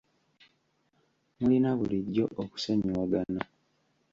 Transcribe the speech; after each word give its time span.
Mulina 1.39 1.69
bulijjo 1.79 2.25
okusonyiwagana. 2.41 3.41